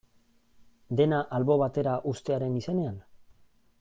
Dena 1.01 1.19
albo 1.39 1.57
batera 1.63 1.93
uztearen 2.13 2.57
izenean? 2.63 2.97